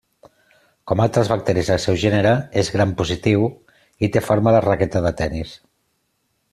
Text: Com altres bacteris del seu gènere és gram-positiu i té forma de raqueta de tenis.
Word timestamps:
Com 0.91 1.03
altres 1.03 1.29
bacteris 1.33 1.69
del 1.73 1.83
seu 1.83 1.99
gènere 2.05 2.33
és 2.63 2.73
gram-positiu 2.79 3.47
i 4.09 4.13
té 4.17 4.27
forma 4.31 4.57
de 4.59 4.67
raqueta 4.69 5.07
de 5.09 5.17
tenis. 5.23 5.57